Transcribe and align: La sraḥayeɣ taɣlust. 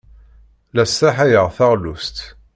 La 0.73 0.85
sraḥayeɣ 0.87 1.47
taɣlust. 1.55 2.17